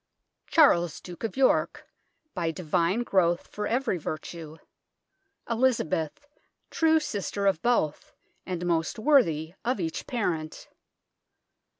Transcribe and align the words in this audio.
Charles 0.47 0.99
Duke 0.99 1.23
of 1.23 1.37
York, 1.37 1.85
by 2.33 2.49
Divine 2.49 3.01
growth 3.03 3.45
for 3.47 3.67
every 3.67 3.99
virtue. 3.99 4.57
Elizabeth 5.47 6.25
true 6.71 6.99
sister 6.99 7.45
of 7.45 7.61
both, 7.61 8.11
and 8.43 8.65
most 8.65 8.97
worthy 8.97 9.53
of 9.63 9.79
each 9.79 10.07
parent. 10.07 10.67